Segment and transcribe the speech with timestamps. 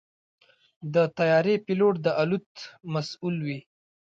[0.93, 2.49] د طیارې پيلوټ د الوت
[2.93, 3.59] مسؤل وي.